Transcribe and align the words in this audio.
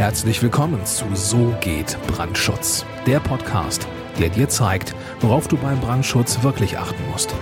Herzlich 0.00 0.42
willkommen 0.42 0.82
zu 0.86 1.04
So 1.12 1.54
geht 1.60 1.98
Brandschutz, 2.06 2.86
der 3.06 3.20
Podcast, 3.20 3.86
der 4.18 4.30
dir 4.30 4.48
zeigt, 4.48 4.94
worauf 5.20 5.46
du 5.46 5.58
beim 5.58 5.78
Brandschutz 5.78 6.42
wirklich 6.42 6.78
achten 6.78 7.02
musst. 7.12 7.34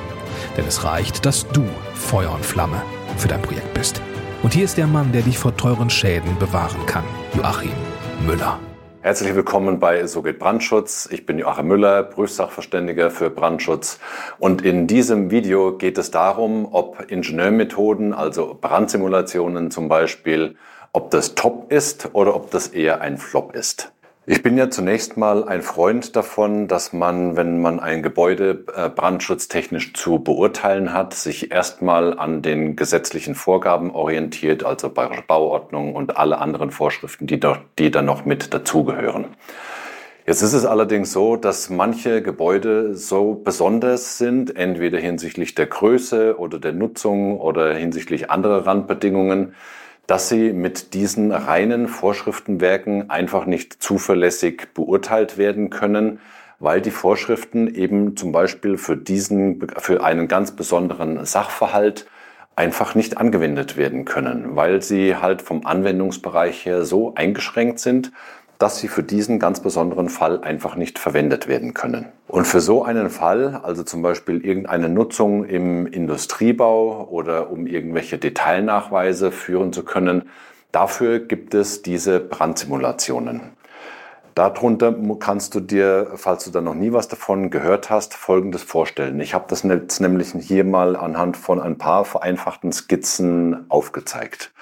Denn 0.57 0.67
es 0.67 0.83
reicht, 0.83 1.25
dass 1.25 1.47
du 1.47 1.63
Feuer 1.95 2.33
und 2.33 2.45
Flamme 2.45 2.83
für 3.17 3.29
dein 3.29 3.43
Projekt 3.43 3.73
bist. 3.75 4.03
Und 4.43 4.55
hier 4.55 4.65
ist 4.65 4.77
der 4.77 4.89
Mann, 4.89 5.13
der 5.13 5.23
dich 5.23 5.39
vor 5.39 5.57
teuren 5.57 5.89
Schäden 5.89 6.37
bewahren 6.41 6.85
kann, 6.87 7.05
Joachim 7.37 7.71
Müller. 8.27 8.59
Herzlich 9.03 9.37
willkommen 9.37 9.79
bei 9.79 10.09
So 10.09 10.23
geht 10.23 10.41
Brandschutz. 10.41 11.09
Ich 11.13 11.27
bin 11.27 11.39
Joachim 11.39 11.69
Müller, 11.69 12.03
Prüfsachverständiger 12.03 13.13
für 13.13 13.31
Brandschutz. 13.31 14.01
Und 14.41 14.63
in 14.63 14.89
diesem 14.89 15.31
Video 15.31 15.79
geht 15.79 15.97
es 15.97 16.11
darum, 16.11 16.67
ob 16.73 17.09
Ingenieurmethoden, 17.09 18.13
also 18.13 18.59
Brandsimulationen 18.61 19.71
zum 19.71 19.89
Beispiel, 19.89 20.57
ob 20.93 21.11
das 21.11 21.35
top 21.35 21.73
ist 21.73 22.11
oder 22.13 22.35
ob 22.35 22.51
das 22.51 22.69
eher 22.69 23.01
ein 23.01 23.19
Flop 23.19 23.55
ist. 23.55 23.93
Ich 24.31 24.43
bin 24.43 24.59
ja 24.59 24.69
zunächst 24.69 25.17
mal 25.17 25.49
ein 25.49 25.63
Freund 25.63 26.15
davon, 26.15 26.69
dass 26.69 26.93
man, 26.93 27.35
wenn 27.37 27.63
man 27.63 27.81
ein 27.81 28.03
Gebäude 28.03 28.63
äh, 28.77 28.91
brandschutztechnisch 28.91 29.95
zu 29.95 30.19
beurteilen 30.19 30.93
hat, 30.93 31.15
sich 31.15 31.51
erstmal 31.51 32.19
an 32.19 32.43
den 32.43 32.77
gesetzlichen 32.77 33.35
Vorgaben 33.35 33.91
orientiert, 33.91 34.65
also 34.65 34.91
Bauordnung 34.91 35.95
und 35.95 36.19
alle 36.19 36.39
anderen 36.39 36.71
Vorschriften, 36.71 37.27
die, 37.27 37.41
dort, 37.41 37.61
die 37.79 37.91
da 37.91 38.03
noch 38.03 38.27
mit 38.27 38.53
dazugehören. 38.53 39.29
Jetzt 40.27 40.43
ist 40.43 40.53
es 40.53 40.67
allerdings 40.67 41.11
so, 41.11 41.37
dass 41.37 41.71
manche 41.71 42.21
Gebäude 42.21 42.95
so 42.95 43.33
besonders 43.33 44.19
sind, 44.19 44.55
entweder 44.57 44.99
hinsichtlich 44.99 45.55
der 45.55 45.65
Größe 45.65 46.39
oder 46.39 46.59
der 46.59 46.75
Nutzung 46.75 47.41
oder 47.41 47.75
hinsichtlich 47.75 48.31
anderer 48.31 48.67
Randbedingungen, 48.67 49.55
dass 50.09 50.31
sie 50.31 50.55
mit 50.55 50.95
diesen 50.95 51.33
reinen 51.33 51.87
Vorschriftenwerken 51.87 53.11
einfach 53.11 53.45
nicht 53.45 53.83
zuverlässig 53.83 54.69
beurteilt 54.73 55.37
werden 55.37 55.69
können, 55.69 56.19
weil 56.59 56.81
die 56.81 56.91
Vorschriften 56.91 57.73
eben 57.73 58.17
zum 58.17 58.33
Beispiel 58.33 58.79
für 58.79 58.97
diesen, 58.97 59.69
für 59.77 60.03
einen 60.03 60.27
ganz 60.27 60.53
besonderen 60.53 61.25
Sachverhalt 61.27 62.07
einfach 62.57 62.95
nicht 62.95 63.19
angewendet 63.19 63.77
werden 63.77 64.07
können, 64.07 64.57
weil 64.57 64.81
sie 64.83 65.15
halt 65.15 65.43
vom 65.43 65.67
Anwendungsbereich 65.67 66.65
her 66.65 66.87
so 66.87 67.15
eingeschränkt 67.15 67.79
sind, 67.79 68.11
dass 68.59 68.79
sie 68.79 68.89
für 68.89 69.03
diesen 69.03 69.39
ganz 69.39 69.61
besonderen 69.61 70.09
Fall 70.09 70.43
einfach 70.43 70.75
nicht 70.75 70.99
verwendet 70.99 71.49
werden 71.49 71.75
können. 71.75 72.07
Und 72.29 72.47
für 72.47 72.61
so 72.61 72.85
einen 72.85 73.09
Fall, 73.09 73.61
also 73.63 73.83
zum 73.83 74.03
Beispiel 74.03 74.45
irgendeine 74.45 74.91
Nutzung 74.91 75.45
im 75.45 75.87
Industriebau 75.87 77.09
oder 77.11 77.51
um 77.51 77.67
irgendwelche 77.67 78.19
Detailnachweise 78.19 79.33
führen 79.33 79.73
zu 79.73 79.83
können, 79.83 80.29
dafür 80.71 81.21
gibt 81.21 81.55
es 81.55 81.81
diese 81.81 82.21
Brandsimulationen. 82.21 83.41
Darunter 84.35 84.95
kannst 85.19 85.55
du 85.55 85.61
dir, 85.61 86.13
falls 86.17 86.45
du 86.45 86.51
da 86.51 86.61
noch 86.61 86.75
nie 86.75 86.93
was 86.93 87.09
davon 87.09 87.49
gehört 87.51 87.89
hast, 87.89 88.13
Folgendes 88.15 88.63
vorstellen. 88.63 89.19
Ich 89.21 89.33
habe 89.33 89.47
das 89.49 89.63
jetzt 89.63 89.99
nämlich 90.01 90.33
hier 90.39 90.65
mal 90.65 90.97
anhand 90.97 91.37
von 91.37 91.59
ein 91.59 91.79
paar 91.79 92.05
vereinfachten 92.05 92.73
Skizzen 92.73 93.65
aufgezeigt. 93.71 94.53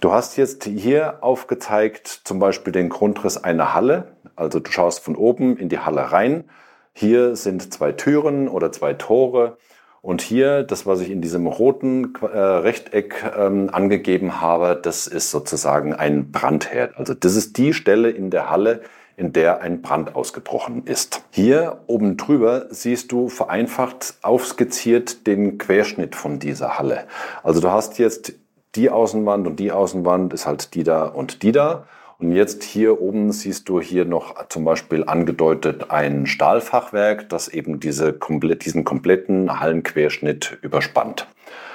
Du 0.00 0.12
hast 0.12 0.38
jetzt 0.38 0.64
hier 0.64 1.18
aufgezeigt 1.22 2.22
zum 2.24 2.38
Beispiel 2.40 2.72
den 2.72 2.88
Grundriss 2.88 3.36
einer 3.36 3.74
Halle. 3.74 4.16
Also 4.34 4.58
du 4.58 4.72
schaust 4.72 5.04
von 5.04 5.14
oben 5.14 5.56
in 5.58 5.68
die 5.68 5.78
Halle 5.78 6.10
rein. 6.10 6.44
Hier 6.92 7.36
sind 7.36 7.72
zwei 7.72 7.92
Türen 7.92 8.48
oder 8.48 8.72
zwei 8.72 8.94
Tore. 8.94 9.56
Und 10.02 10.20
hier, 10.20 10.64
das, 10.64 10.84
was 10.84 11.00
ich 11.00 11.10
in 11.10 11.20
diesem 11.20 11.46
roten 11.46 12.14
äh, 12.22 12.26
Rechteck 12.36 13.24
ähm, 13.38 13.70
angegeben 13.72 14.40
habe, 14.40 14.78
das 14.80 15.06
ist 15.06 15.30
sozusagen 15.30 15.94
ein 15.94 16.32
Brandherd. 16.32 16.96
Also 16.96 17.14
das 17.14 17.36
ist 17.36 17.56
die 17.56 17.72
Stelle 17.72 18.10
in 18.10 18.30
der 18.30 18.50
Halle, 18.50 18.80
in 19.16 19.32
der 19.32 19.60
ein 19.60 19.80
Brand 19.80 20.16
ausgebrochen 20.16 20.86
ist. 20.86 21.22
Hier 21.30 21.82
oben 21.86 22.16
drüber 22.16 22.66
siehst 22.70 23.12
du 23.12 23.28
vereinfacht 23.28 24.14
aufskizziert 24.22 25.26
den 25.28 25.58
Querschnitt 25.58 26.16
von 26.16 26.40
dieser 26.40 26.78
Halle. 26.78 27.04
Also 27.44 27.60
du 27.60 27.70
hast 27.70 27.98
jetzt 28.00 28.32
die 28.74 28.90
Außenwand 28.90 29.46
und 29.46 29.60
die 29.60 29.70
Außenwand 29.70 30.32
ist 30.32 30.46
halt 30.46 30.74
die 30.74 30.82
da 30.82 31.04
und 31.04 31.42
die 31.42 31.52
da. 31.52 31.86
Und 32.18 32.32
jetzt 32.32 32.62
hier 32.62 33.00
oben 33.00 33.32
siehst 33.32 33.68
du 33.68 33.80
hier 33.80 34.04
noch 34.04 34.48
zum 34.48 34.64
Beispiel 34.64 35.04
angedeutet 35.04 35.90
ein 35.90 36.26
Stahlfachwerk, 36.26 37.28
das 37.28 37.48
eben 37.48 37.80
diese, 37.80 38.18
diesen 38.62 38.84
kompletten 38.84 39.60
Hallenquerschnitt 39.60 40.58
überspannt. 40.62 41.26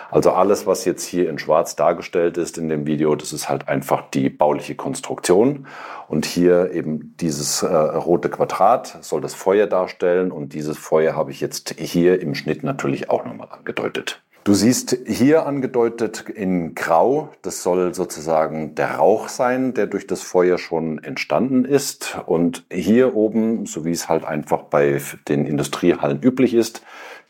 Also 0.09 0.31
alles, 0.31 0.65
was 0.65 0.85
jetzt 0.85 1.03
hier 1.03 1.29
in 1.29 1.37
schwarz 1.37 1.75
dargestellt 1.75 2.37
ist 2.37 2.57
in 2.57 2.69
dem 2.69 2.87
Video, 2.87 3.15
das 3.15 3.33
ist 3.33 3.49
halt 3.49 3.67
einfach 3.67 4.09
die 4.09 4.29
bauliche 4.29 4.75
Konstruktion. 4.75 5.67
Und 6.07 6.25
hier 6.25 6.71
eben 6.71 7.15
dieses 7.19 7.63
äh, 7.63 7.67
rote 7.67 8.29
Quadrat 8.29 8.99
soll 9.01 9.19
das 9.19 9.33
Feuer 9.33 9.67
darstellen. 9.67 10.31
Und 10.31 10.53
dieses 10.53 10.77
Feuer 10.77 11.15
habe 11.15 11.31
ich 11.31 11.41
jetzt 11.41 11.75
hier 11.77 12.21
im 12.21 12.35
Schnitt 12.35 12.63
natürlich 12.63 13.09
auch 13.09 13.25
nochmal 13.25 13.49
angedeutet. 13.51 14.21
Du 14.47 14.53
siehst 14.53 14.97
hier 15.05 15.45
angedeutet 15.45 16.29
in 16.29 16.73
Grau, 16.73 17.27
das 17.41 17.63
soll 17.63 17.93
sozusagen 17.93 18.75
der 18.75 18.91
Rauch 18.91 19.27
sein, 19.27 19.73
der 19.73 19.87
durch 19.87 20.07
das 20.07 20.21
Feuer 20.21 20.57
schon 20.57 21.03
entstanden 21.03 21.65
ist. 21.65 22.17
Und 22.27 22.63
hier 22.71 23.13
oben, 23.13 23.65
so 23.65 23.83
wie 23.83 23.91
es 23.91 24.07
halt 24.07 24.23
einfach 24.23 24.63
bei 24.63 25.01
den 25.27 25.45
Industriehallen 25.45 26.23
üblich 26.23 26.53
ist, 26.53 26.81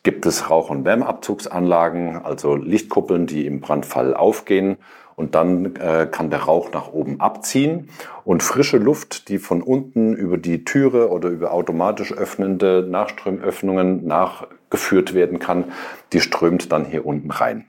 gibt 0.03 0.27
es 0.27 0.51
Rauch- 0.51 0.69
und 0.69 0.85
Wärmeabzugsanlagen, 0.85 2.23
also 2.23 2.56
Lichtkuppeln, 2.56 3.25
die 3.25 3.47
im 3.47 3.61
Brandfall 3.61 4.13
aufgehen 4.13 4.77
und 5.16 5.33
dann 5.33 5.75
äh, 5.77 6.07
kann 6.11 6.29
der 6.29 6.41
Rauch 6.41 6.72
nach 6.72 6.94
oben 6.94 7.19
abziehen 7.19 7.89
und 8.25 8.44
frische 8.44 8.77
Luft, 8.77 9.29
die 9.29 9.39
von 9.39 9.63
unten 9.63 10.13
über 10.13 10.38
die 10.38 10.66
Türe 10.66 11.09
oder 11.09 11.29
über 11.29 11.51
automatisch 11.51 12.13
öffnende 12.13 12.85
Nachströmöffnungen 12.88 14.06
nachgeführt 14.67 15.13
werden 15.13 15.39
kann, 15.39 15.72
die 16.13 16.22
strömt 16.22 16.72
dann 16.72 16.85
hier 16.85 17.05
unten 17.05 17.31
rein. 17.31 17.66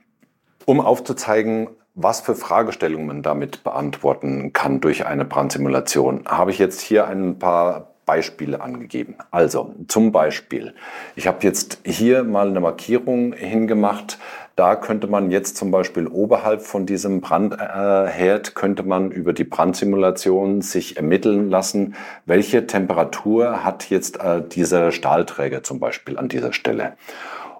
Um 0.65 0.79
aufzuzeigen, 0.81 1.69
was 1.95 2.21
für 2.21 2.35
Fragestellungen 2.35 3.07
man 3.07 3.23
damit 3.23 3.63
beantworten 3.63 4.53
kann 4.53 4.79
durch 4.79 5.05
eine 5.05 5.25
Brandsimulation, 5.25 6.25
habe 6.27 6.51
ich 6.51 6.59
jetzt 6.59 6.81
hier 6.81 7.07
ein 7.07 7.39
paar 7.39 7.87
Beispiele 8.05 8.61
angegeben. 8.61 9.15
Also 9.31 9.75
zum 9.87 10.11
Beispiel, 10.11 10.73
ich 11.15 11.27
habe 11.27 11.39
jetzt 11.41 11.79
hier 11.85 12.23
mal 12.23 12.47
eine 12.47 12.59
Markierung 12.59 13.33
hingemacht, 13.33 14.17
da 14.59 14.75
könnte 14.75 15.07
man 15.07 15.31
jetzt 15.31 15.55
zum 15.55 15.71
Beispiel 15.71 16.05
oberhalb 16.05 16.61
von 16.61 16.85
diesem 16.85 17.21
Brandherd 17.21 18.55
könnte 18.55 18.83
man 18.83 19.09
über 19.09 19.31
die 19.31 19.45
Brandsimulation 19.45 20.61
sich 20.61 20.97
ermitteln 20.97 21.49
lassen, 21.49 21.95
welche 22.25 22.67
Temperatur 22.67 23.63
hat 23.63 23.89
jetzt 23.89 24.19
äh, 24.19 24.41
dieser 24.45 24.91
Stahlträger 24.91 25.63
zum 25.63 25.79
Beispiel 25.79 26.17
an 26.17 26.27
dieser 26.27 26.51
Stelle. 26.51 26.97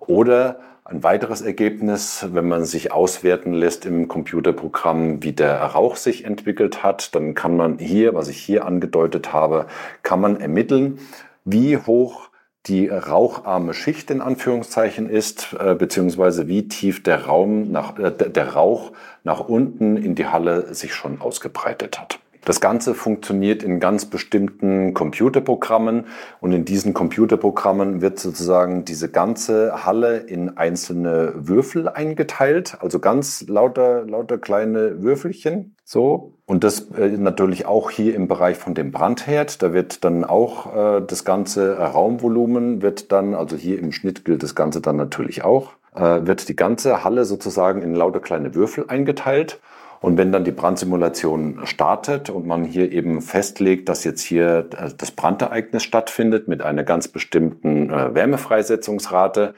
Oder 0.07 0.59
ein 0.83 1.01
weiteres 1.01 1.39
Ergebnis, 1.39 2.27
wenn 2.33 2.49
man 2.49 2.65
sich 2.65 2.91
auswerten 2.91 3.53
lässt 3.53 3.85
im 3.85 4.09
Computerprogramm, 4.09 5.23
wie 5.23 5.31
der 5.31 5.55
Rauch 5.61 5.95
sich 5.95 6.25
entwickelt 6.25 6.83
hat, 6.83 7.15
dann 7.15 7.33
kann 7.33 7.55
man 7.55 7.77
hier, 7.77 8.13
was 8.13 8.27
ich 8.27 8.39
hier 8.39 8.65
angedeutet 8.65 9.31
habe, 9.31 9.67
kann 10.03 10.19
man 10.19 10.41
ermitteln, 10.41 10.99
wie 11.45 11.77
hoch 11.77 12.28
die 12.67 12.87
raucharme 12.87 13.73
Schicht 13.73 14.11
in 14.11 14.21
Anführungszeichen 14.21 15.09
ist, 15.09 15.55
äh, 15.59 15.75
beziehungsweise 15.75 16.47
wie 16.47 16.67
tief 16.67 17.01
der 17.03 17.25
Raum 17.25 17.71
nach, 17.71 17.97
äh, 17.97 18.11
der 18.11 18.53
Rauch 18.53 18.91
nach 19.23 19.39
unten 19.39 19.97
in 19.97 20.15
die 20.15 20.27
Halle 20.27 20.73
sich 20.73 20.93
schon 20.93 21.21
ausgebreitet 21.21 21.99
hat. 21.99 22.19
Das 22.45 22.61
Ganze 22.61 22.93
funktioniert 22.93 23.63
in 23.63 23.79
ganz 23.79 24.05
bestimmten 24.05 24.93
Computerprogrammen 24.93 26.05
und 26.39 26.53
in 26.53 26.65
diesen 26.65 26.93
Computerprogrammen 26.93 28.01
wird 28.01 28.19
sozusagen 28.19 28.85
diese 28.85 29.09
ganze 29.09 29.85
Halle 29.85 30.17
in 30.17 30.57
einzelne 30.57 31.33
Würfel 31.35 31.89
eingeteilt, 31.89 32.77
also 32.79 32.99
ganz 32.99 33.45
lauter, 33.47 34.05
lauter 34.05 34.37
kleine 34.37 35.03
Würfelchen, 35.03 35.75
so. 35.83 36.33
Und 36.45 36.63
das 36.63 36.91
äh, 36.91 37.09
natürlich 37.09 37.65
auch 37.65 37.91
hier 37.91 38.15
im 38.15 38.27
Bereich 38.27 38.57
von 38.57 38.73
dem 38.73 38.91
Brandherd, 38.91 39.61
da 39.61 39.73
wird 39.73 40.03
dann 40.03 40.23
auch 40.23 40.75
äh, 40.75 41.01
das 41.05 41.25
ganze 41.25 41.77
Raumvolumen 41.77 42.81
wird 42.81 43.11
dann, 43.11 43.35
also 43.35 43.55
hier 43.55 43.79
im 43.79 43.91
Schnitt 43.91 44.23
gilt 44.23 44.43
das 44.43 44.55
Ganze 44.55 44.81
dann 44.81 44.95
natürlich 44.95 45.43
auch, 45.43 45.73
äh, 45.93 46.25
wird 46.25 46.47
die 46.47 46.55
ganze 46.55 47.03
Halle 47.03 47.25
sozusagen 47.25 47.81
in 47.81 47.93
lauter 47.93 48.19
kleine 48.19 48.55
Würfel 48.55 48.85
eingeteilt. 48.87 49.59
Und 50.01 50.17
wenn 50.17 50.31
dann 50.31 50.45
die 50.45 50.51
Brandsimulation 50.51 51.61
startet 51.65 52.29
und 52.29 52.47
man 52.47 52.63
hier 52.63 52.91
eben 52.91 53.21
festlegt, 53.21 53.89
dass 53.89 54.03
jetzt 54.03 54.21
hier 54.21 54.69
äh, 54.77 54.89
das 54.97 55.11
Brandereignis 55.11 55.83
stattfindet 55.83 56.47
mit 56.47 56.61
einer 56.61 56.83
ganz 56.83 57.07
bestimmten 57.07 57.89
äh, 57.89 58.15
Wärmefreisetzungsrate, 58.15 59.55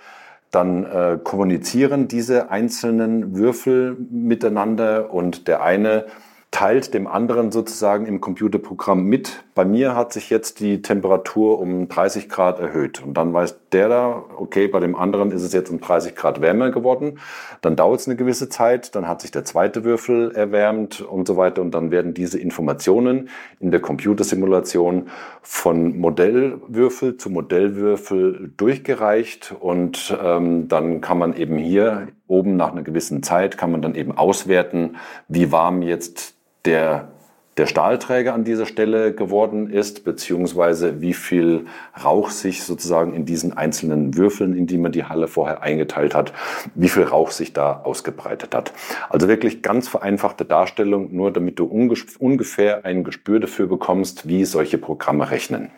dann 0.49 0.83
äh, 0.83 1.17
kommunizieren 1.23 2.07
diese 2.07 2.49
einzelnen 2.49 3.35
Würfel 3.35 3.95
miteinander 4.09 5.13
und 5.13 5.47
der 5.47 5.63
eine 5.63 6.05
teilt 6.49 6.93
dem 6.93 7.07
anderen 7.07 7.51
sozusagen 7.51 8.05
im 8.05 8.19
Computerprogramm 8.19 9.03
mit. 9.03 9.43
Bei 9.53 9.65
mir 9.65 9.95
hat 9.95 10.13
sich 10.13 10.29
jetzt 10.29 10.61
die 10.61 10.81
Temperatur 10.81 11.59
um 11.59 11.89
30 11.89 12.29
Grad 12.29 12.59
erhöht 12.59 13.03
und 13.03 13.15
dann 13.15 13.33
weiß 13.33 13.59
der 13.73 13.89
da, 13.89 14.23
okay, 14.37 14.67
bei 14.67 14.79
dem 14.79 14.95
anderen 14.95 15.31
ist 15.31 15.43
es 15.43 15.51
jetzt 15.51 15.69
um 15.69 15.81
30 15.81 16.15
Grad 16.15 16.41
wärmer 16.41 16.71
geworden. 16.71 17.19
Dann 17.59 17.75
dauert 17.75 17.99
es 17.99 18.07
eine 18.07 18.15
gewisse 18.15 18.47
Zeit, 18.47 18.95
dann 18.95 19.07
hat 19.07 19.21
sich 19.21 19.31
der 19.31 19.43
zweite 19.43 19.83
Würfel 19.83 20.31
erwärmt 20.31 21.01
und 21.01 21.27
so 21.27 21.35
weiter. 21.35 21.61
Und 21.61 21.71
dann 21.71 21.91
werden 21.91 22.13
diese 22.13 22.39
Informationen 22.39 23.29
in 23.59 23.71
der 23.71 23.81
Computersimulation 23.81 25.09
von 25.41 25.97
Modellwürfel 25.97 27.17
zu 27.17 27.29
Modellwürfel 27.29 28.53
durchgereicht. 28.55 29.53
Und 29.59 30.17
ähm, 30.23 30.69
dann 30.69 31.01
kann 31.01 31.17
man 31.17 31.35
eben 31.35 31.57
hier 31.57 32.07
oben 32.27 32.55
nach 32.55 32.71
einer 32.71 32.83
gewissen 32.83 33.21
Zeit, 33.21 33.57
kann 33.57 33.71
man 33.71 33.81
dann 33.81 33.95
eben 33.95 34.17
auswerten, 34.17 34.95
wie 35.27 35.51
warm 35.51 35.81
jetzt 35.81 36.35
der 36.65 37.09
der 37.57 37.67
Stahlträger 37.67 38.33
an 38.33 38.45
dieser 38.45 38.65
Stelle 38.65 39.13
geworden 39.13 39.69
ist, 39.69 40.05
beziehungsweise 40.05 41.01
wie 41.01 41.13
viel 41.13 41.65
Rauch 42.03 42.29
sich 42.29 42.63
sozusagen 42.63 43.13
in 43.13 43.25
diesen 43.25 43.57
einzelnen 43.57 44.15
Würfeln, 44.15 44.55
in 44.55 44.67
die 44.67 44.77
man 44.77 44.93
die 44.93 45.03
Halle 45.03 45.27
vorher 45.27 45.61
eingeteilt 45.61 46.15
hat, 46.15 46.31
wie 46.75 46.87
viel 46.87 47.03
Rauch 47.03 47.31
sich 47.31 47.51
da 47.51 47.81
ausgebreitet 47.83 48.55
hat. 48.55 48.71
Also 49.09 49.27
wirklich 49.27 49.61
ganz 49.61 49.89
vereinfachte 49.89 50.45
Darstellung, 50.45 51.13
nur 51.13 51.31
damit 51.31 51.59
du 51.59 51.65
ungefähr 51.65 52.85
ein 52.85 53.03
Gespür 53.03 53.41
dafür 53.41 53.67
bekommst, 53.67 54.27
wie 54.27 54.45
solche 54.45 54.77
Programme 54.77 55.29
rechnen. 55.29 55.71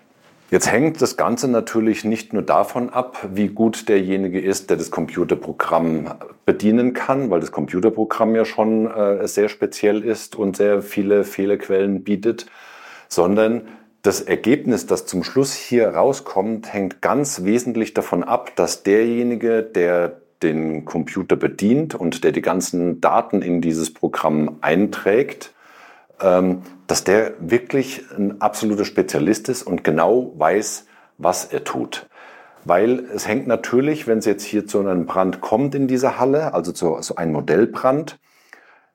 Jetzt 0.53 0.71
hängt 0.71 1.01
das 1.01 1.17
Ganze 1.17 1.47
natürlich 1.47 2.05
nicht 2.05 2.31
nur 2.31 2.43
davon 2.43 2.91
ab, 2.91 3.27
wie 3.33 3.47
gut 3.47 3.89
derjenige 3.89 4.39
ist, 4.39 4.69
der 4.69 4.77
das 4.77 4.91
Computerprogramm 4.91 6.13
bedienen 6.45 6.93
kann, 6.93 7.31
weil 7.31 7.39
das 7.39 7.51
Computerprogramm 7.51 8.35
ja 8.35 8.45
schon 8.45 8.85
äh, 8.85 9.27
sehr 9.27 9.49
speziell 9.49 10.03
ist 10.03 10.35
und 10.35 10.55
sehr 10.55 10.83
viele 10.83 11.23
Fehlerquellen 11.23 12.03
bietet, 12.03 12.45
sondern 13.09 13.63
das 14.03 14.21
Ergebnis, 14.21 14.85
das 14.85 15.07
zum 15.07 15.23
Schluss 15.23 15.55
hier 15.55 15.87
rauskommt, 15.87 16.71
hängt 16.71 17.01
ganz 17.01 17.45
wesentlich 17.45 17.95
davon 17.95 18.23
ab, 18.23 18.55
dass 18.55 18.83
derjenige, 18.83 19.63
der 19.63 20.21
den 20.43 20.85
Computer 20.85 21.35
bedient 21.35 21.95
und 21.95 22.23
der 22.23 22.31
die 22.31 22.43
ganzen 22.43 23.01
Daten 23.01 23.41
in 23.41 23.59
dieses 23.59 23.91
Programm 23.91 24.59
einträgt, 24.61 25.52
dass 26.23 27.03
der 27.03 27.33
wirklich 27.39 28.03
ein 28.17 28.41
absoluter 28.41 28.85
Spezialist 28.85 29.49
ist 29.49 29.63
und 29.63 29.83
genau 29.83 30.33
weiß, 30.37 30.85
was 31.17 31.45
er 31.45 31.63
tut. 31.63 32.07
Weil 32.65 32.99
es 33.13 33.27
hängt 33.27 33.45
natürlich, 33.47 34.07
wenn 34.07 34.19
es 34.19 34.25
jetzt 34.25 34.43
hier 34.43 34.65
zu 34.65 34.79
einem 34.79 35.05
Brand 35.05 35.41
kommt 35.41 35.75
in 35.75 35.87
dieser 35.87 36.17
Halle, 36.17 36.53
also 36.53 36.71
zu 36.71 36.97
so 37.01 37.15
ein 37.15 37.33
Modellbrand, 37.33 38.19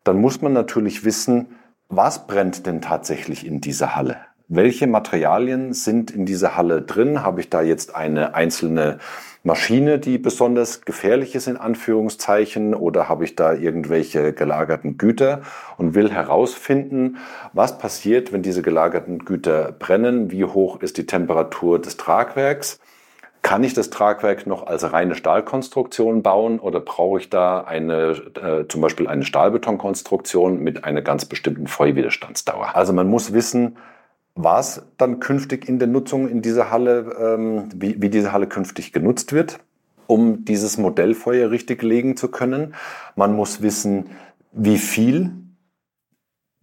dann 0.05 0.19
muss 0.19 0.41
man 0.41 0.55
natürlich 0.55 1.05
wissen, 1.05 1.59
was 1.89 2.27
brennt 2.27 2.67
denn 2.67 2.81
tatsächlich 2.81 3.47
in 3.47 3.61
dieser 3.61 3.95
Halle? 3.95 4.17
Welche 4.51 4.87
Materialien 4.87 5.75
sind 5.75 6.11
in 6.11 6.25
dieser 6.25 6.57
Halle 6.57 6.81
drin? 6.81 7.23
Habe 7.23 7.41
ich 7.41 7.51
da 7.51 7.61
jetzt 7.61 7.95
eine 7.95 8.35
einzelne 8.35 8.99
Maschine, 9.43 9.99
die 9.99 10.17
besonders 10.17 10.87
gefährlich 10.87 11.35
ist 11.35 11.49
in 11.49 11.59
Anführungszeichen 11.59 12.75
oder 12.75 13.11
habe 13.11 13.25
ich 13.25 13.37
da 13.37 13.53
irgendwelche 13.53 14.33
gelagerten 14.33 14.97
Güter 14.97 15.43
und 15.77 15.95
will 15.95 16.11
herausfinden, 16.11 17.19
was 17.53 17.77
passiert, 17.77 18.33
wenn 18.33 18.41
diese 18.41 18.63
gelagerten 18.63 19.19
Güter 19.19 19.71
brennen, 19.73 20.31
wie 20.31 20.47
hoch 20.47 20.81
ist 20.81 20.97
die 20.97 21.05
Temperatur 21.05 21.79
des 21.79 21.99
Tragwerks. 21.99 22.81
Kann 23.43 23.63
ich 23.63 23.75
das 23.75 23.91
Tragwerk 23.91 24.47
noch 24.47 24.67
als 24.67 24.91
reine 24.95 25.15
Stahlkonstruktion 25.15 26.23
bauen 26.23 26.59
oder 26.59 26.81
brauche 26.81 27.19
ich 27.19 27.29
da 27.29 27.61
eine, 27.61 28.17
äh, 28.43 28.67
zum 28.67 28.81
Beispiel 28.81 29.09
eine 29.09 29.27
Stahlbetonkonstruktion 29.27 30.59
mit 30.59 30.85
einer 30.85 31.03
ganz 31.03 31.27
bestimmten 31.27 31.67
Feuerwiderstandsdauer? 31.67 32.75
Also 32.75 32.95
man 32.95 33.09
muss 33.09 33.35
wissen, 33.35 33.77
was 34.41 34.87
dann 34.99 35.19
künftig 35.19 35.69
in 35.69 35.81
der 35.81 35.89
Nutzung 35.89 36.29
in 36.29 36.43
dieser 36.43 36.71
Halle, 36.71 37.17
ähm, 37.21 37.69
wie, 37.75 38.01
wie 38.01 38.09
diese 38.09 38.33
Halle 38.33 38.47
künftig 38.47 38.93
genutzt 38.93 39.33
wird, 39.33 39.59
um 40.07 40.45
dieses 40.45 40.79
Modellfeuer 40.79 41.51
richtig 41.51 41.83
legen 41.83 42.17
zu 42.17 42.29
können. 42.29 42.75
Man 43.17 43.35
muss 43.35 43.63
wissen, 43.63 44.11
wie 44.53 44.79
viel 44.79 45.33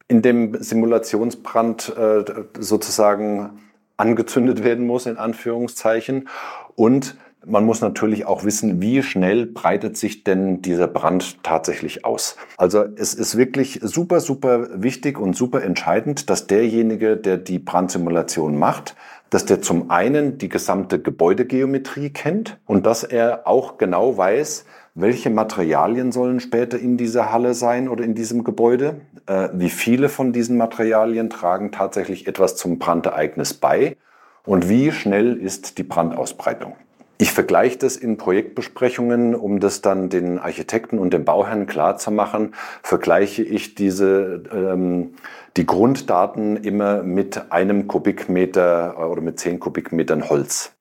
in 0.07 0.21
dem 0.21 0.55
Simulationsbrand 0.57 1.97
äh, 1.97 2.23
sozusagen 2.57 3.59
angezündet 3.97 4.63
werden 4.63 4.87
muss, 4.87 5.05
in 5.05 5.17
Anführungszeichen. 5.17 6.29
Und 6.75 7.17
man 7.47 7.65
muss 7.65 7.81
natürlich 7.81 8.25
auch 8.25 8.43
wissen, 8.43 8.81
wie 8.81 9.03
schnell 9.03 9.45
breitet 9.45 9.97
sich 9.97 10.23
denn 10.23 10.61
dieser 10.61 10.87
Brand 10.87 11.43
tatsächlich 11.43 12.05
aus. 12.05 12.35
Also 12.57 12.85
es 12.95 13.13
ist 13.13 13.37
wirklich 13.37 13.79
super, 13.81 14.19
super 14.19 14.67
wichtig 14.81 15.19
und 15.19 15.35
super 15.35 15.63
entscheidend, 15.63 16.29
dass 16.29 16.47
derjenige, 16.47 17.17
der 17.17 17.37
die 17.37 17.59
Brandsimulation 17.59 18.57
macht, 18.57 18.95
dass 19.29 19.45
der 19.45 19.61
zum 19.61 19.91
einen 19.91 20.37
die 20.37 20.49
gesamte 20.49 20.99
Gebäudegeometrie 20.99 22.11
kennt 22.11 22.57
und 22.65 22.85
dass 22.85 23.03
er 23.03 23.47
auch 23.47 23.77
genau 23.77 24.17
weiß, 24.17 24.65
welche 24.93 25.29
Materialien 25.29 26.11
sollen 26.13 26.39
später 26.39 26.79
in 26.79 26.95
dieser 26.95 27.31
Halle 27.31 27.53
sein 27.53 27.89
oder 27.89 28.03
in 28.03 28.15
diesem 28.15 28.45
Gebäude, 28.45 29.01
äh, 29.27 29.49
wie 29.53 29.69
viele 29.69 30.07
von 30.07 30.31
diesen 30.31 30.57
Materialien 30.57 31.29
tragen 31.29 31.71
tatsächlich 31.71 32.27
etwas 32.27 32.55
zum 32.55 32.79
Brandereignis 32.79 33.53
bei 33.53 33.97
und 34.45 34.69
wie 34.69 34.91
schnell 34.91 35.35
ist 35.35 35.77
die 35.77 35.83
Brandausbreitung. 35.83 36.75
Ich 37.17 37.31
vergleiche 37.31 37.77
das 37.77 37.95
in 37.95 38.17
Projektbesprechungen, 38.17 39.35
um 39.35 39.61
das 39.61 39.79
dann 39.79 40.09
den 40.09 40.37
Architekten 40.37 40.99
und 40.99 41.13
den 41.13 41.23
Bauherren 41.23 41.65
klar 41.65 41.97
zu 41.97 42.11
machen, 42.11 42.53
vergleiche 42.83 43.41
ich 43.41 43.73
diese, 43.73 44.43
ähm, 44.51 45.13
die 45.55 45.65
Grunddaten 45.65 46.57
immer 46.57 47.03
mit 47.03 47.53
einem 47.53 47.87
Kubikmeter 47.87 49.09
oder 49.09 49.21
mit 49.21 49.39
zehn 49.39 49.61
Kubikmetern 49.61 50.29
Holz. 50.29 50.73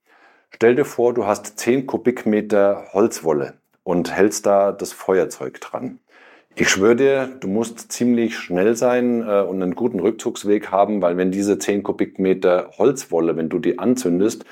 Stell 0.51 0.75
dir 0.75 0.85
vor, 0.85 1.15
du 1.15 1.25
hast 1.25 1.59
zehn 1.59 1.87
Kubikmeter 1.87 2.87
Holzwolle 2.93 3.55
und 3.85 4.11
hältst 4.11 4.45
da 4.47 4.73
das 4.73 4.93
Feuerzeug 4.93 5.61
dran. 5.61 6.01
Ich 6.57 6.69
schwöre 6.69 6.97
dir, 6.97 7.29
du 7.41 7.47
musst 7.47 7.93
ziemlich 7.93 8.39
schnell 8.39 8.75
sein 8.77 9.23
äh, 9.23 9.43
und 9.43 9.63
einen 9.63 9.75
guten 9.77 10.01
Rückzugsweg 10.01 10.73
haben, 10.73 11.01
weil 11.01 11.17
wenn 11.17 11.31
diese 11.31 11.59
zehn 11.59 11.85
Kubikmeter 11.85 12.71
Holzwolle, 12.79 13.37
wenn 13.37 13.49
du 13.49 13.61
die 13.61 13.79
anzündest, 13.79 14.45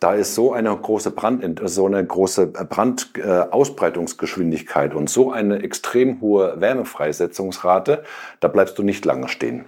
da 0.00 0.14
ist 0.14 0.34
so 0.34 0.52
eine 0.52 0.76
große 0.76 1.12
Brand, 1.12 1.60
so 1.64 1.86
eine 1.86 2.04
große 2.04 2.46
Brandausbreitungsgeschwindigkeit 2.46 4.94
und 4.94 5.10
so 5.10 5.30
eine 5.30 5.62
extrem 5.62 6.20
hohe 6.20 6.60
Wärmefreisetzungsrate, 6.60 8.02
da 8.40 8.48
bleibst 8.48 8.76
du 8.78 8.82
nicht 8.82 9.04
lange 9.04 9.28
stehen. 9.28 9.66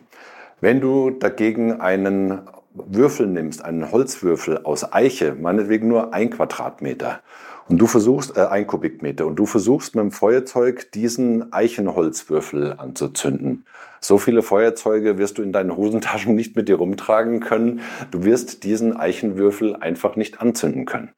Wenn 0.60 0.80
du 0.80 1.10
dagegen 1.10 1.80
einen 1.80 2.40
Würfel 2.74 3.26
nimmst, 3.26 3.64
einen 3.64 3.90
Holzwürfel 3.90 4.64
aus 4.64 4.92
Eiche, 4.92 5.34
meinetwegen 5.34 5.88
nur 5.88 6.14
ein 6.14 6.30
Quadratmeter, 6.30 7.20
und 7.68 7.78
du 7.78 7.86
versuchst, 7.86 8.36
äh, 8.36 8.46
ein 8.46 8.66
Kubikmeter, 8.66 9.26
und 9.26 9.36
du 9.36 9.46
versuchst 9.46 9.94
mit 9.94 10.02
dem 10.02 10.10
Feuerzeug 10.10 10.90
diesen 10.92 11.52
Eichenholzwürfel 11.52 12.74
anzuzünden. 12.78 13.64
So 14.00 14.18
viele 14.18 14.42
Feuerzeuge 14.42 15.16
wirst 15.16 15.38
du 15.38 15.42
in 15.42 15.52
deinen 15.52 15.76
Hosentaschen 15.76 16.34
nicht 16.34 16.56
mit 16.56 16.68
dir 16.68 16.76
rumtragen 16.76 17.40
können. 17.40 17.80
Du 18.10 18.24
wirst 18.24 18.64
diesen 18.64 18.96
Eichenwürfel 18.96 19.76
einfach 19.76 20.16
nicht 20.16 20.40
anzünden 20.40 20.86
können. 20.86 21.12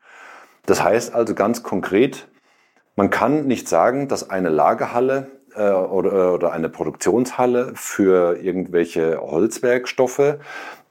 Das 0.66 0.82
heißt 0.82 1.14
also 1.14 1.34
ganz 1.34 1.62
konkret, 1.62 2.28
man 2.96 3.10
kann 3.10 3.46
nicht 3.46 3.68
sagen, 3.68 4.08
dass 4.08 4.30
eine 4.30 4.50
Lagerhalle 4.50 5.28
äh, 5.54 5.70
oder, 5.70 6.34
oder 6.34 6.52
eine 6.52 6.68
Produktionshalle 6.68 7.72
für 7.74 8.38
irgendwelche 8.40 9.18
Holzwerkstoffe, 9.20 10.36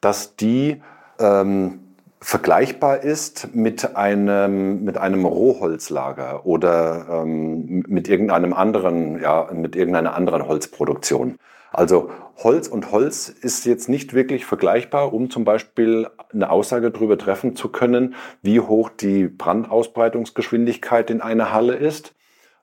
dass 0.03 0.36
die 0.36 0.81
ähm, 1.19 1.79
vergleichbar 2.19 3.03
ist 3.03 3.53
mit 3.53 3.95
einem, 3.95 4.83
mit 4.83 4.98
einem 4.98 5.25
Rohholzlager 5.25 6.45
oder 6.45 7.24
ähm, 7.24 7.83
mit 7.88 8.07
irgendeinem 8.07 8.53
anderen, 8.53 9.22
ja, 9.22 9.50
mit 9.53 9.75
irgendeiner 9.75 10.15
anderen 10.15 10.48
Holzproduktion. 10.48 11.38
Also 11.72 12.12
Holz 12.38 12.67
und 12.67 12.91
Holz 12.91 13.29
ist 13.29 13.65
jetzt 13.65 13.89
nicht 13.89 14.13
wirklich 14.13 14.45
vergleichbar, 14.45 15.13
um 15.13 15.29
zum 15.29 15.43
Beispiel 15.43 16.07
eine 16.31 16.50
Aussage 16.50 16.91
darüber 16.91 17.17
treffen 17.17 17.55
zu 17.55 17.69
können, 17.69 18.15
wie 18.41 18.60
hoch 18.60 18.89
die 18.89 19.27
Brandausbreitungsgeschwindigkeit 19.27 21.10
in 21.10 21.22
einer 21.22 21.51
Halle 21.51 21.74
ist 21.74 22.13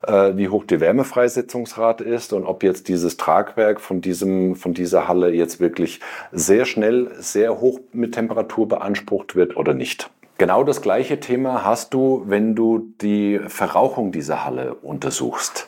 wie 0.03 0.49
hoch 0.49 0.65
die 0.65 0.79
Wärmefreisetzungsrate 0.79 2.03
ist 2.03 2.33
und 2.33 2.45
ob 2.45 2.63
jetzt 2.63 2.87
dieses 2.87 3.17
Tragwerk 3.17 3.79
von, 3.79 4.01
diesem, 4.01 4.55
von 4.55 4.73
dieser 4.73 5.07
Halle 5.07 5.31
jetzt 5.31 5.59
wirklich 5.59 5.99
sehr 6.31 6.65
schnell, 6.65 7.11
sehr 7.19 7.61
hoch 7.61 7.79
mit 7.93 8.15
Temperatur 8.15 8.67
beansprucht 8.67 9.35
wird 9.35 9.55
oder 9.57 9.73
nicht. 9.75 10.09
Genau 10.41 10.63
das 10.63 10.81
gleiche 10.81 11.19
Thema 11.19 11.63
hast 11.63 11.93
du, 11.93 12.23
wenn 12.25 12.55
du 12.55 12.93
die 12.99 13.39
Verrauchung 13.45 14.11
dieser 14.11 14.43
Halle 14.43 14.73
untersuchst. 14.73 15.67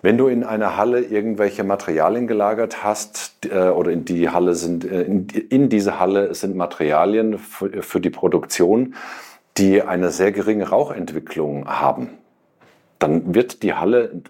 Wenn 0.00 0.16
du 0.16 0.28
in 0.28 0.44
einer 0.44 0.76
Halle 0.76 1.00
irgendwelche 1.00 1.64
Materialien 1.64 2.28
gelagert 2.28 2.84
hast 2.84 3.46
äh, 3.46 3.70
oder 3.70 3.90
in 3.90 4.04
die 4.04 4.30
Halle 4.30 4.54
sind, 4.54 4.84
äh, 4.84 5.02
in, 5.02 5.68
diese 5.68 5.98
Halle 5.98 6.36
sind 6.36 6.54
Materialien 6.54 7.38
für 7.38 8.00
die 8.00 8.10
Produktion, 8.10 8.94
die 9.56 9.82
eine 9.82 10.10
sehr 10.10 10.30
geringe 10.30 10.68
Rauchentwicklung 10.68 11.66
haben, 11.66 12.10
dann 12.98 13.34
wird 13.34 13.62
die 13.62 13.74
Halle 13.74 14.22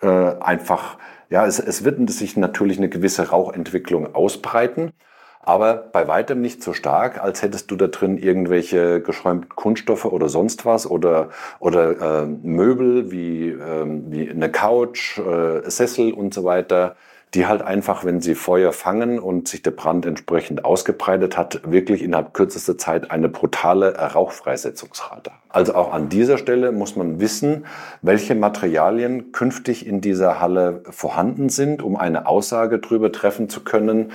äh, 0.00 0.08
einfach, 0.08 0.98
ja, 1.30 1.46
es, 1.46 1.58
es 1.58 1.84
wird 1.84 2.10
sich 2.10 2.36
natürlich 2.36 2.78
eine 2.78 2.88
gewisse 2.88 3.30
Rauchentwicklung 3.30 4.14
ausbreiten. 4.14 4.92
aber 5.40 5.74
bei 5.92 6.08
weitem 6.08 6.40
nicht 6.40 6.62
so 6.62 6.72
stark, 6.72 7.22
als 7.22 7.40
hättest 7.42 7.70
du 7.70 7.76
da 7.76 7.86
drin 7.86 8.18
irgendwelche 8.18 9.00
geschäumten 9.00 9.48
Kunststoffe 9.50 10.04
oder 10.04 10.28
sonst 10.28 10.66
was 10.66 10.90
oder, 10.90 11.30
oder 11.60 12.22
äh, 12.22 12.26
Möbel 12.26 13.12
wie, 13.12 13.50
äh, 13.50 13.86
wie 14.08 14.28
eine 14.28 14.50
Couch, 14.50 15.18
äh, 15.18 15.68
Sessel 15.70 16.12
und 16.12 16.34
so 16.34 16.44
weiter 16.44 16.96
die 17.34 17.46
halt 17.46 17.60
einfach, 17.60 18.04
wenn 18.04 18.20
sie 18.20 18.34
Feuer 18.34 18.72
fangen 18.72 19.18
und 19.18 19.48
sich 19.48 19.62
der 19.62 19.72
Brand 19.72 20.06
entsprechend 20.06 20.64
ausgebreitet 20.64 21.36
hat, 21.36 21.60
wirklich 21.70 22.02
innerhalb 22.02 22.32
kürzester 22.34 22.78
Zeit 22.78 23.10
eine 23.10 23.28
brutale 23.28 23.94
Rauchfreisetzungsrate. 23.96 25.32
Also 25.48 25.74
auch 25.74 25.92
an 25.92 26.08
dieser 26.08 26.38
Stelle 26.38 26.72
muss 26.72 26.96
man 26.96 27.20
wissen, 27.20 27.66
welche 28.00 28.34
Materialien 28.34 29.32
künftig 29.32 29.86
in 29.86 30.00
dieser 30.00 30.40
Halle 30.40 30.82
vorhanden 30.88 31.48
sind, 31.48 31.82
um 31.82 31.96
eine 31.96 32.26
Aussage 32.26 32.78
darüber 32.78 33.10
treffen 33.12 33.48
zu 33.48 33.64
können, 33.64 34.12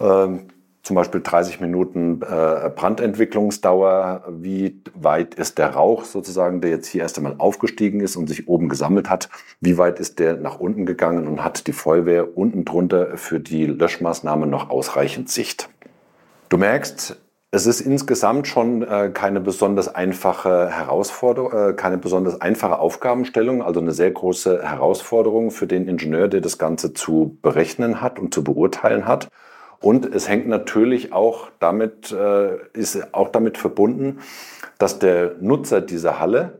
ähm, 0.00 0.48
zum 0.82 0.96
Beispiel 0.96 1.20
30 1.20 1.60
Minuten 1.60 2.22
äh, 2.22 2.70
Brandentwicklungsdauer, 2.74 4.24
wie 4.28 4.80
weit 4.94 5.34
ist 5.34 5.58
der 5.58 5.70
Rauch 5.70 6.04
sozusagen, 6.04 6.60
der 6.60 6.70
jetzt 6.70 6.86
hier 6.86 7.02
erst 7.02 7.18
einmal 7.18 7.34
aufgestiegen 7.38 8.00
ist 8.00 8.16
und 8.16 8.28
sich 8.28 8.48
oben 8.48 8.68
gesammelt 8.68 9.10
hat, 9.10 9.28
wie 9.60 9.78
weit 9.78 10.00
ist 10.00 10.18
der 10.18 10.36
nach 10.36 10.58
unten 10.58 10.86
gegangen 10.86 11.28
und 11.28 11.44
hat 11.44 11.66
die 11.66 11.72
Feuerwehr 11.72 12.36
unten 12.36 12.64
drunter 12.64 13.16
für 13.16 13.40
die 13.40 13.66
Löschmaßnahme 13.66 14.46
noch 14.46 14.70
ausreichend 14.70 15.28
Sicht. 15.28 15.68
Du 16.48 16.56
merkst, 16.56 17.16
es 17.52 17.66
ist 17.66 17.80
insgesamt 17.80 18.46
schon 18.46 18.82
äh, 18.82 19.10
keine 19.12 19.40
besonders 19.40 19.92
einfache 19.92 20.70
Herausforderung, 20.70 21.52
äh, 21.52 21.72
keine 21.72 21.98
besonders 21.98 22.40
einfache 22.40 22.78
Aufgabenstellung, 22.78 23.62
also 23.62 23.80
eine 23.80 23.90
sehr 23.90 24.12
große 24.12 24.62
Herausforderung 24.62 25.50
für 25.50 25.66
den 25.66 25.88
Ingenieur, 25.88 26.28
der 26.28 26.40
das 26.40 26.58
Ganze 26.58 26.94
zu 26.94 27.38
berechnen 27.42 28.00
hat 28.00 28.20
und 28.20 28.32
zu 28.32 28.44
beurteilen 28.44 29.06
hat. 29.06 29.28
Und 29.82 30.14
es 30.14 30.28
hängt 30.28 30.46
natürlich 30.46 31.12
auch 31.12 31.50
damit, 31.58 32.12
äh, 32.12 32.58
ist 32.74 33.14
auch 33.14 33.30
damit 33.30 33.56
verbunden, 33.56 34.20
dass 34.78 34.98
der 34.98 35.36
Nutzer 35.40 35.80
dieser 35.80 36.20
Halle 36.20 36.58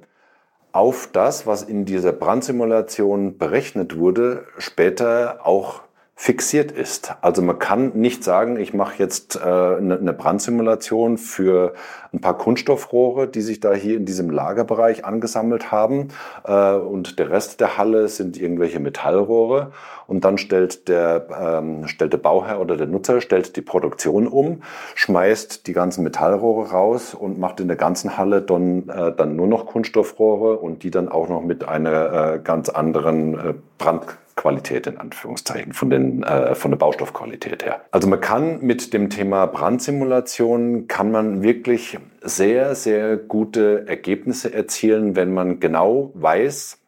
auf 0.73 1.09
das, 1.13 1.47
was 1.47 1.63
in 1.63 1.85
dieser 1.85 2.13
Brandsimulation 2.13 3.37
berechnet 3.37 3.99
wurde, 3.99 4.45
später 4.59 5.41
auch 5.45 5.83
fixiert 6.21 6.71
ist. 6.71 7.15
Also 7.23 7.41
man 7.41 7.59
kann 7.59 7.93
nicht 7.95 8.25
sagen, 8.25 8.59
ich 8.59 8.75
mache 8.75 8.99
jetzt 8.99 9.37
äh, 9.37 9.41
eine, 9.41 9.97
eine 9.99 10.13
Brandsimulation 10.13 11.17
für 11.17 11.73
ein 12.13 12.21
paar 12.21 12.37
Kunststoffrohre, 12.37 13.27
die 13.27 13.41
sich 13.41 13.59
da 13.59 13.73
hier 13.73 13.97
in 13.97 14.05
diesem 14.05 14.29
Lagerbereich 14.29 15.07
angesammelt 15.07 15.73
haben 15.73 16.09
äh, 16.45 16.75
und 16.75 17.19
der 17.19 17.31
Rest 17.31 17.63
der 17.63 17.79
Halle 17.79 18.09
sind 18.09 18.39
irgendwelche 18.39 18.81
Metallrohre 18.81 19.73
und 20.09 20.27
dann 20.27 20.37
stellt 20.37 20.89
der, 20.89 21.27
ähm, 21.41 21.89
stellt 21.89 22.13
der 22.13 22.19
Bauherr 22.19 22.61
oder 22.61 22.77
der 22.77 22.87
Nutzer 22.87 23.23
stellt 23.23 23.57
die 23.57 23.63
Produktion 23.63 24.27
um, 24.27 24.63
schmeißt 24.97 25.67
die 25.69 25.73
ganzen 25.73 26.05
Metallrohre 26.05 26.71
raus 26.71 27.15
und 27.15 27.39
macht 27.39 27.61
in 27.61 27.69
der 27.69 27.79
ganzen 27.79 28.19
Halle 28.19 28.43
dann, 28.43 28.91
äh, 28.91 29.11
dann 29.17 29.37
nur 29.37 29.47
noch 29.47 29.65
Kunststoffrohre 29.65 30.59
und 30.59 30.83
die 30.83 30.91
dann 30.91 31.09
auch 31.09 31.31
noch 31.31 31.41
mit 31.41 31.67
einer 31.67 32.35
äh, 32.35 32.41
ganz 32.45 32.69
anderen 32.69 33.39
äh, 33.39 33.55
Brand 33.79 34.03
Qualität 34.41 34.87
in 34.87 34.97
Anführungszeichen, 34.97 35.75
von, 35.75 35.91
den, 35.91 36.23
äh, 36.23 36.55
von 36.55 36.71
der 36.71 36.79
Baustoffqualität 36.79 37.63
her. 37.63 37.83
Also 37.91 38.09
man 38.09 38.23
kann 38.23 38.63
mit 38.63 38.95
dem 38.95 39.11
Thema 39.11 39.45
Brandsimulation, 39.45 40.89
kann 40.89 41.11
man 41.11 41.43
wirklich 41.43 41.99
sehr, 42.23 42.75
sehr 42.75 43.19
gute 43.19 43.87
Ergebnisse 43.87 44.53
erzielen, 44.55 45.15
wenn 45.15 45.35
man 45.35 45.61
genau 45.61 46.11
weiß, 46.15 46.79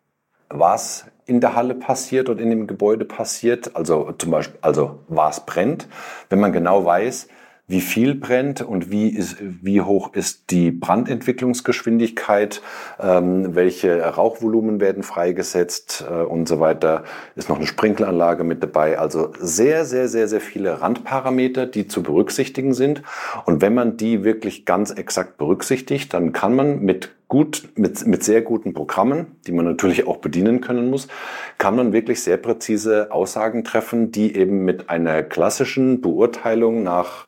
was 0.48 1.06
in 1.26 1.40
der 1.40 1.54
Halle 1.54 1.74
passiert 1.74 2.30
und 2.30 2.40
in 2.40 2.48
dem 2.48 2.66
Gebäude 2.66 3.04
passiert, 3.04 3.76
also 3.76 4.12
zum 4.12 4.30
Beispiel, 4.30 4.58
also 4.62 5.00
was 5.08 5.44
brennt, 5.44 5.88
wenn 6.30 6.40
man 6.40 6.52
genau 6.52 6.86
weiß, 6.86 7.28
wie 7.68 7.80
viel 7.80 8.14
brennt 8.14 8.60
und 8.60 8.90
wie, 8.90 9.08
ist, 9.08 9.36
wie 9.40 9.80
hoch 9.80 10.14
ist 10.14 10.50
die 10.50 10.72
Brandentwicklungsgeschwindigkeit, 10.72 12.60
ähm, 13.00 13.54
welche 13.54 14.02
Rauchvolumen 14.02 14.80
werden 14.80 15.02
freigesetzt 15.02 16.04
äh, 16.08 16.22
und 16.22 16.48
so 16.48 16.58
weiter. 16.58 17.04
Ist 17.36 17.48
noch 17.48 17.56
eine 17.56 17.66
Sprinkleranlage 17.66 18.42
mit 18.42 18.62
dabei. 18.62 18.98
Also 18.98 19.32
sehr, 19.38 19.84
sehr, 19.84 20.08
sehr, 20.08 20.26
sehr 20.26 20.40
viele 20.40 20.80
Randparameter, 20.80 21.66
die 21.66 21.86
zu 21.86 22.02
berücksichtigen 22.02 22.74
sind. 22.74 23.02
Und 23.46 23.62
wenn 23.62 23.74
man 23.74 23.96
die 23.96 24.24
wirklich 24.24 24.66
ganz 24.66 24.90
exakt 24.90 25.38
berücksichtigt, 25.38 26.12
dann 26.12 26.32
kann 26.32 26.54
man 26.54 26.80
mit 26.80 27.10
gut, 27.28 27.70
mit, 27.76 28.06
mit 28.06 28.24
sehr 28.24 28.42
guten 28.42 28.74
Programmen, 28.74 29.38
die 29.46 29.52
man 29.52 29.64
natürlich 29.64 30.06
auch 30.06 30.18
bedienen 30.18 30.60
können 30.60 30.90
muss, 30.90 31.08
kann 31.56 31.76
man 31.76 31.94
wirklich 31.94 32.22
sehr 32.22 32.36
präzise 32.36 33.10
Aussagen 33.10 33.64
treffen, 33.64 34.12
die 34.12 34.36
eben 34.36 34.66
mit 34.66 34.90
einer 34.90 35.22
klassischen 35.22 36.02
Beurteilung 36.02 36.82
nach 36.82 37.26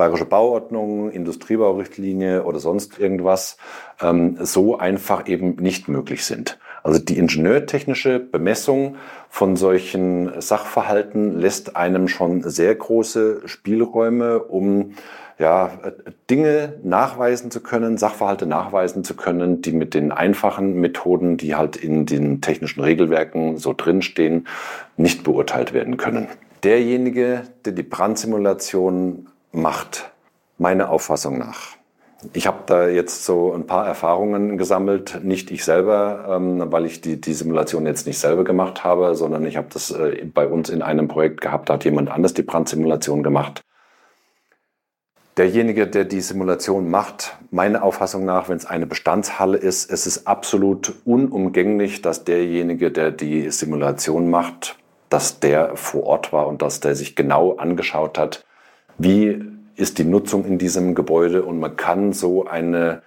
Bayerische 0.00 0.24
Bauordnung, 0.24 1.10
Industriebaurichtlinie 1.10 2.44
oder 2.44 2.58
sonst 2.58 2.98
irgendwas 2.98 3.58
ähm, 4.00 4.38
so 4.40 4.78
einfach 4.78 5.28
eben 5.28 5.56
nicht 5.56 5.88
möglich 5.88 6.24
sind. 6.24 6.58
Also 6.82 6.98
die 6.98 7.18
ingenieurtechnische 7.18 8.18
Bemessung 8.18 8.96
von 9.28 9.56
solchen 9.56 10.40
Sachverhalten 10.40 11.38
lässt 11.38 11.76
einem 11.76 12.08
schon 12.08 12.42
sehr 12.48 12.74
große 12.74 13.42
Spielräume, 13.44 14.38
um 14.38 14.94
ja, 15.38 15.70
Dinge 16.30 16.78
nachweisen 16.82 17.50
zu 17.50 17.60
können, 17.60 17.98
Sachverhalte 17.98 18.46
nachweisen 18.46 19.04
zu 19.04 19.14
können, 19.14 19.60
die 19.60 19.72
mit 19.72 19.92
den 19.92 20.12
einfachen 20.12 20.80
Methoden, 20.80 21.36
die 21.36 21.56
halt 21.56 21.76
in 21.76 22.06
den 22.06 22.40
technischen 22.40 22.80
Regelwerken 22.80 23.58
so 23.58 23.74
drinstehen, 23.76 24.48
nicht 24.96 25.24
beurteilt 25.24 25.74
werden 25.74 25.98
können. 25.98 26.26
Derjenige, 26.62 27.42
der 27.66 27.74
die 27.74 27.82
Brandsimulation 27.82 29.26
macht, 29.52 30.10
meiner 30.58 30.90
Auffassung 30.90 31.38
nach. 31.38 31.76
Ich 32.34 32.46
habe 32.46 32.58
da 32.66 32.86
jetzt 32.86 33.24
so 33.24 33.54
ein 33.54 33.66
paar 33.66 33.86
Erfahrungen 33.86 34.58
gesammelt, 34.58 35.20
nicht 35.22 35.50
ich 35.50 35.64
selber, 35.64 36.26
ähm, 36.28 36.70
weil 36.70 36.84
ich 36.84 37.00
die, 37.00 37.18
die 37.18 37.32
Simulation 37.32 37.86
jetzt 37.86 38.06
nicht 38.06 38.18
selber 38.18 38.44
gemacht 38.44 38.84
habe, 38.84 39.14
sondern 39.14 39.46
ich 39.46 39.56
habe 39.56 39.68
das 39.72 39.90
äh, 39.90 40.26
bei 40.26 40.46
uns 40.46 40.68
in 40.68 40.82
einem 40.82 41.08
Projekt 41.08 41.40
gehabt, 41.40 41.70
da 41.70 41.74
hat 41.74 41.84
jemand 41.84 42.10
anders 42.10 42.34
die 42.34 42.42
Brandsimulation 42.42 43.22
gemacht. 43.22 43.62
Derjenige, 45.38 45.86
der 45.86 46.04
die 46.04 46.20
Simulation 46.20 46.90
macht, 46.90 47.38
meiner 47.50 47.82
Auffassung 47.82 48.26
nach, 48.26 48.50
wenn 48.50 48.58
es 48.58 48.66
eine 48.66 48.86
Bestandshalle 48.86 49.56
ist, 49.56 49.90
es 49.90 50.06
ist 50.06 50.26
absolut 50.26 50.92
unumgänglich, 51.06 52.02
dass 52.02 52.24
derjenige, 52.24 52.90
der 52.90 53.12
die 53.12 53.50
Simulation 53.50 54.28
macht, 54.28 54.76
dass 55.08 55.40
der 55.40 55.76
vor 55.76 56.04
Ort 56.04 56.34
war 56.34 56.46
und 56.48 56.60
dass 56.60 56.80
der 56.80 56.94
sich 56.94 57.16
genau 57.16 57.56
angeschaut 57.56 58.18
hat, 58.18 58.44
wie 59.02 59.42
ist 59.76 59.96
die 59.96 60.04
Nutzung 60.04 60.44
in 60.44 60.58
diesem 60.58 60.94
Gebäude 60.94 61.42
und 61.42 61.58
man 61.58 61.76
kann 61.76 62.12
so 62.12 62.46
eine 62.46 63.00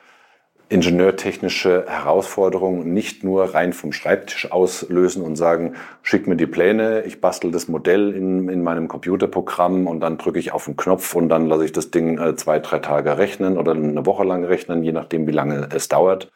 ingenieurtechnische 0.67 1.85
Herausforderung 1.87 2.91
nicht 2.91 3.23
nur 3.23 3.53
rein 3.53 3.73
vom 3.73 3.93
Schreibtisch 3.93 4.51
aus 4.51 4.89
lösen 4.89 5.21
und 5.21 5.35
sagen, 5.35 5.75
schick 6.01 6.25
mir 6.25 6.35
die 6.35 6.47
Pläne, 6.47 7.03
ich 7.03 7.21
bastel 7.21 7.51
das 7.51 7.67
Modell 7.67 8.11
in, 8.15 8.49
in 8.49 8.63
meinem 8.63 8.87
Computerprogramm 8.87 9.85
und 9.85 9.99
dann 9.99 10.17
drücke 10.17 10.39
ich 10.39 10.51
auf 10.51 10.65
den 10.65 10.77
Knopf 10.77 11.13
und 11.13 11.29
dann 11.29 11.45
lasse 11.45 11.65
ich 11.65 11.73
das 11.73 11.91
Ding 11.91 12.17
äh, 12.17 12.35
zwei, 12.35 12.57
drei 12.57 12.79
Tage 12.79 13.19
rechnen 13.19 13.59
oder 13.59 13.73
eine 13.73 14.03
Woche 14.07 14.23
lang 14.23 14.43
rechnen, 14.45 14.81
je 14.83 14.93
nachdem, 14.93 15.27
wie 15.27 15.31
lange 15.31 15.69
es 15.75 15.89
dauert. 15.89 16.31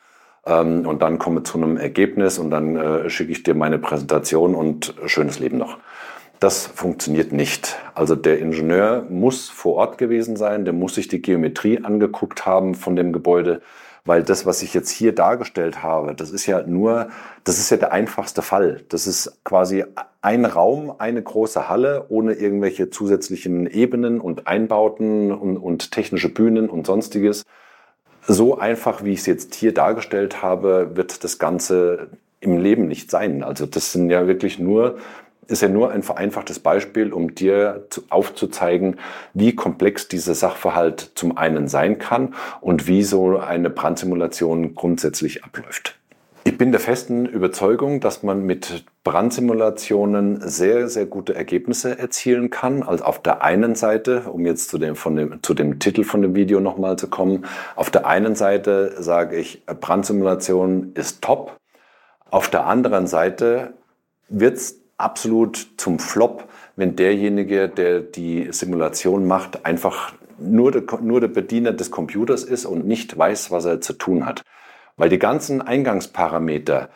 Ähm, 0.45 0.85
und 0.85 1.01
dann 1.01 1.17
komme 1.17 1.41
zu 1.41 1.57
einem 1.57 1.77
Ergebnis 1.77 2.37
und 2.37 2.51
dann 2.51 2.75
äh, 2.75 3.09
schicke 3.09 3.31
ich 3.31 3.41
dir 3.41 3.55
meine 3.55 3.79
Präsentation 3.79 4.53
und 4.53 4.93
schönes 5.07 5.39
Leben 5.39 5.57
noch. 5.57 5.79
Das 6.39 6.67
funktioniert 6.67 7.31
nicht. 7.31 7.77
Also 7.95 8.15
der 8.15 8.39
Ingenieur 8.39 9.05
muss 9.09 9.49
vor 9.49 9.75
Ort 9.75 9.97
gewesen 9.97 10.35
sein, 10.35 10.65
der 10.65 10.73
muss 10.73 10.95
sich 10.95 11.07
die 11.07 11.21
Geometrie 11.21 11.83
angeguckt 11.83 12.45
haben 12.45 12.75
von 12.75 12.95
dem 12.95 13.11
Gebäude, 13.11 13.61
weil 14.05 14.21
das, 14.21 14.45
was 14.45 14.61
ich 14.61 14.73
jetzt 14.75 14.91
hier 14.91 15.15
dargestellt 15.15 15.81
habe, 15.81 16.13
das 16.13 16.29
ist 16.29 16.45
ja 16.45 16.61
nur, 16.61 17.09
das 17.43 17.57
ist 17.57 17.71
ja 17.71 17.77
der 17.77 17.91
einfachste 17.91 18.43
Fall. 18.43 18.83
Das 18.89 19.07
ist 19.07 19.43
quasi 19.43 19.83
ein 20.21 20.45
Raum, 20.45 20.93
eine 20.99 21.23
große 21.23 21.67
Halle 21.69 22.05
ohne 22.09 22.33
irgendwelche 22.33 22.91
zusätzlichen 22.91 23.65
Ebenen 23.65 24.21
und 24.21 24.45
Einbauten 24.45 25.31
und, 25.31 25.57
und 25.57 25.91
technische 25.91 26.29
Bühnen 26.29 26.69
und 26.69 26.85
sonstiges. 26.85 27.45
So 28.27 28.59
einfach, 28.59 29.03
wie 29.03 29.13
ich 29.13 29.19
es 29.19 29.25
jetzt 29.25 29.55
hier 29.55 29.73
dargestellt 29.73 30.43
habe, 30.43 30.91
wird 30.95 31.23
das 31.23 31.39
Ganze 31.39 32.09
im 32.39 32.59
Leben 32.59 32.87
nicht 32.87 33.09
sein. 33.09 33.41
Also 33.41 33.65
das 33.65 33.91
sind 33.91 34.11
ja 34.11 34.27
wirklich 34.27 34.59
nur 34.59 34.97
ist 35.47 35.61
ja 35.61 35.69
nur 35.69 35.91
ein 35.91 36.03
vereinfachtes 36.03 36.59
Beispiel, 36.59 37.13
um 37.13 37.35
dir 37.35 37.85
zu, 37.89 38.03
aufzuzeigen, 38.09 38.97
wie 39.33 39.55
komplex 39.55 40.07
dieser 40.07 40.35
Sachverhalt 40.35 41.11
zum 41.15 41.37
einen 41.37 41.67
sein 41.67 41.99
kann 41.99 42.35
und 42.61 42.87
wie 42.87 43.03
so 43.03 43.37
eine 43.37 43.69
Brandsimulation 43.69 44.75
grundsätzlich 44.75 45.43
abläuft. 45.43 45.97
Ich 46.47 46.57
bin 46.57 46.71
der 46.71 46.79
festen 46.79 47.25
Überzeugung, 47.25 47.99
dass 47.99 48.23
man 48.23 48.45
mit 48.45 48.85
Brandsimulationen 49.03 50.39
sehr, 50.47 50.87
sehr 50.87 51.05
gute 51.05 51.35
Ergebnisse 51.35 51.99
erzielen 51.99 52.49
kann. 52.49 52.83
Also 52.83 53.03
auf 53.03 53.21
der 53.21 53.43
einen 53.43 53.75
Seite, 53.75 54.21
um 54.31 54.45
jetzt 54.45 54.69
zu 54.69 54.77
dem, 54.77 54.95
von 54.95 55.17
dem, 55.17 55.43
zu 55.43 55.53
dem 55.53 55.79
Titel 55.79 56.05
von 56.05 56.21
dem 56.21 56.35
Video 56.35 56.61
nochmal 56.61 56.97
zu 56.97 57.09
kommen, 57.09 57.43
auf 57.75 57.89
der 57.89 58.07
einen 58.07 58.35
Seite 58.35 58.95
sage 58.97 59.35
ich, 59.35 59.65
Brandsimulation 59.65 60.93
ist 60.93 61.21
top. 61.21 61.57
Auf 62.31 62.49
der 62.49 62.65
anderen 62.65 63.07
Seite 63.07 63.73
wird 64.29 64.55
es 64.55 64.79
absolut 64.97 65.67
zum 65.77 65.99
Flop, 65.99 66.47
wenn 66.75 66.95
derjenige, 66.95 67.69
der 67.69 68.01
die 68.01 68.47
Simulation 68.51 69.25
macht, 69.27 69.65
einfach 69.65 70.13
nur 70.39 70.71
der, 70.71 70.83
nur 71.01 71.21
der 71.21 71.27
Bediener 71.27 71.73
des 71.73 71.91
Computers 71.91 72.43
ist 72.43 72.65
und 72.65 72.85
nicht 72.85 73.17
weiß, 73.17 73.51
was 73.51 73.65
er 73.65 73.81
zu 73.81 73.93
tun 73.93 74.25
hat. 74.25 74.43
Weil 74.95 75.09
die 75.09 75.19
ganzen 75.19 75.61
Eingangsparameter, 75.61 76.89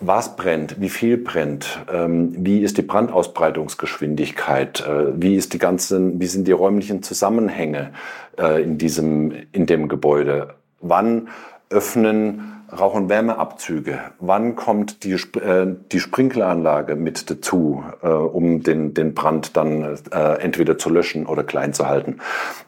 was 0.00 0.36
brennt, 0.36 0.80
wie 0.80 0.88
viel 0.88 1.18
brennt, 1.18 1.84
ähm, 1.92 2.34
wie 2.38 2.60
ist 2.60 2.78
die 2.78 2.82
Brandausbreitungsgeschwindigkeit, 2.82 4.80
äh, 4.86 5.20
wie 5.20 5.36
ist 5.36 5.52
die 5.52 5.58
ganzen, 5.58 6.20
wie 6.20 6.26
sind 6.26 6.48
die 6.48 6.52
räumlichen 6.52 7.02
Zusammenhänge 7.02 7.92
äh, 8.38 8.62
in 8.62 8.78
diesem, 8.78 9.32
in 9.52 9.66
dem 9.66 9.88
Gebäude, 9.88 10.54
wann 10.80 11.28
öffnen 11.68 12.59
Rauch- 12.72 12.94
und 12.94 13.08
Wärmeabzüge. 13.08 13.98
Wann 14.20 14.54
kommt 14.54 15.04
die, 15.04 15.12
äh, 15.12 15.74
die 15.90 16.00
Sprinkleranlage 16.00 16.94
mit 16.94 17.30
dazu, 17.30 17.82
äh, 18.02 18.08
um 18.08 18.62
den, 18.62 18.94
den 18.94 19.14
Brand 19.14 19.56
dann 19.56 19.98
äh, 20.12 20.34
entweder 20.40 20.78
zu 20.78 20.90
löschen 20.90 21.26
oder 21.26 21.42
klein 21.42 21.72
zu 21.72 21.88
halten? 21.88 22.18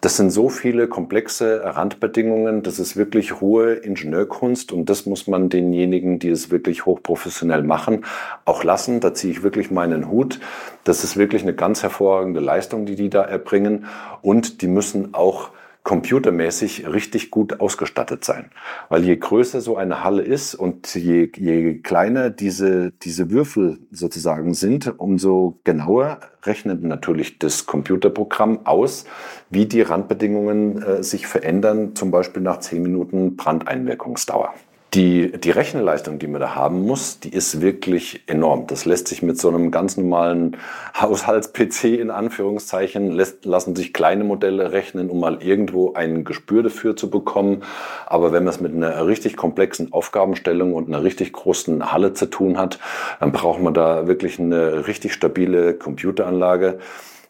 Das 0.00 0.16
sind 0.16 0.30
so 0.30 0.48
viele 0.48 0.88
komplexe 0.88 1.62
Randbedingungen. 1.64 2.62
Das 2.62 2.78
ist 2.78 2.96
wirklich 2.96 3.40
hohe 3.40 3.74
Ingenieurkunst 3.74 4.72
und 4.72 4.90
das 4.90 5.06
muss 5.06 5.26
man 5.28 5.48
denjenigen, 5.48 6.18
die 6.18 6.30
es 6.30 6.50
wirklich 6.50 6.84
hochprofessionell 6.84 7.62
machen, 7.62 8.04
auch 8.44 8.64
lassen. 8.64 9.00
Da 9.00 9.14
ziehe 9.14 9.32
ich 9.32 9.42
wirklich 9.42 9.70
meinen 9.70 10.10
Hut. 10.10 10.40
Das 10.84 11.04
ist 11.04 11.16
wirklich 11.16 11.42
eine 11.42 11.54
ganz 11.54 11.82
hervorragende 11.82 12.40
Leistung, 12.40 12.86
die 12.86 12.96
die 12.96 13.10
da 13.10 13.22
erbringen 13.22 13.86
und 14.20 14.62
die 14.62 14.68
müssen 14.68 15.14
auch 15.14 15.50
computermäßig 15.84 16.86
richtig 16.86 17.30
gut 17.30 17.60
ausgestattet 17.60 18.24
sein. 18.24 18.50
Weil 18.88 19.04
je 19.04 19.16
größer 19.16 19.60
so 19.60 19.76
eine 19.76 20.04
Halle 20.04 20.22
ist 20.22 20.54
und 20.54 20.94
je, 20.94 21.30
je 21.36 21.78
kleiner 21.78 22.30
diese, 22.30 22.92
diese 23.02 23.30
Würfel 23.30 23.78
sozusagen 23.90 24.54
sind, 24.54 24.98
umso 24.98 25.58
genauer 25.64 26.20
rechnet 26.44 26.82
natürlich 26.82 27.38
das 27.38 27.66
Computerprogramm 27.66 28.64
aus, 28.64 29.04
wie 29.50 29.66
die 29.66 29.82
Randbedingungen 29.82 30.82
äh, 30.82 31.02
sich 31.02 31.26
verändern, 31.26 31.96
zum 31.96 32.10
Beispiel 32.10 32.42
nach 32.42 32.60
zehn 32.60 32.82
Minuten 32.82 33.36
Brandeinwirkungsdauer. 33.36 34.54
Die, 34.94 35.32
die 35.32 35.50
Rechenleistung, 35.50 36.18
die 36.18 36.26
man 36.26 36.42
da 36.42 36.54
haben 36.54 36.84
muss, 36.84 37.18
die 37.18 37.30
ist 37.30 37.62
wirklich 37.62 38.24
enorm. 38.26 38.66
Das 38.66 38.84
lässt 38.84 39.08
sich 39.08 39.22
mit 39.22 39.40
so 39.40 39.48
einem 39.48 39.70
ganz 39.70 39.96
normalen 39.96 40.58
Haushalts-PC 40.94 41.98
in 41.98 42.10
Anführungszeichen, 42.10 43.10
lässt, 43.10 43.46
lassen 43.46 43.74
sich 43.74 43.94
kleine 43.94 44.22
Modelle 44.22 44.72
rechnen, 44.72 45.08
um 45.08 45.20
mal 45.20 45.42
irgendwo 45.42 45.94
ein 45.94 46.24
Gespür 46.24 46.62
dafür 46.62 46.94
zu 46.94 47.08
bekommen. 47.08 47.62
Aber 48.04 48.32
wenn 48.32 48.44
man 48.44 48.52
es 48.52 48.60
mit 48.60 48.74
einer 48.74 49.06
richtig 49.06 49.38
komplexen 49.38 49.94
Aufgabenstellung 49.94 50.74
und 50.74 50.88
einer 50.88 51.02
richtig 51.02 51.32
großen 51.32 51.90
Halle 51.90 52.12
zu 52.12 52.26
tun 52.26 52.58
hat, 52.58 52.78
dann 53.18 53.32
braucht 53.32 53.62
man 53.62 53.72
da 53.72 54.06
wirklich 54.06 54.38
eine 54.38 54.86
richtig 54.86 55.14
stabile 55.14 55.72
Computeranlage. 55.72 56.80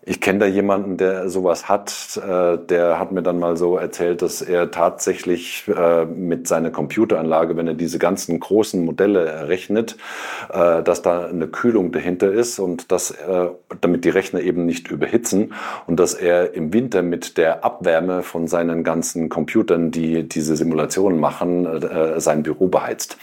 Ich 0.04 0.20
kenne 0.20 0.40
da 0.40 0.46
jemanden, 0.46 0.96
der 0.96 1.28
sowas 1.28 1.68
hat. 1.68 2.16
Äh, 2.16 2.58
der 2.58 2.98
hat 2.98 3.12
mir 3.12 3.22
dann 3.22 3.38
mal 3.38 3.56
so 3.56 3.76
erzählt, 3.76 4.20
dass 4.20 4.42
er 4.42 4.72
tatsächlich 4.72 5.62
äh, 5.68 6.06
mit 6.06 6.48
seiner 6.48 6.70
Computeranlage, 6.70 7.56
wenn 7.56 7.68
er 7.68 7.74
diese 7.74 8.00
ganzen 8.00 8.40
großen 8.40 8.84
Modelle 8.84 9.46
rechnet, 9.46 9.96
äh, 10.52 10.82
dass 10.82 11.02
da 11.02 11.26
eine 11.26 11.46
Kühlung 11.46 11.92
dahinter 11.92 12.32
ist 12.32 12.58
und 12.58 12.90
dass, 12.90 13.14
damit 13.80 14.04
die 14.04 14.08
Rechner 14.08 14.40
eben 14.40 14.66
nicht 14.66 14.90
überhitzen 14.90 15.54
und 15.86 16.00
dass 16.00 16.14
er 16.14 16.54
im 16.54 16.72
Winter 16.72 17.02
mit 17.02 17.38
der 17.38 17.64
Abwärme 17.64 18.22
von 18.22 18.48
seinen 18.48 18.82
ganzen 18.82 19.28
Computern, 19.28 19.90
die 19.90 20.28
diese 20.28 20.56
Simulationen 20.56 21.20
machen, 21.20 21.68
sein 22.16 22.42
Büro 22.42 22.68
beheizt. 22.68 23.18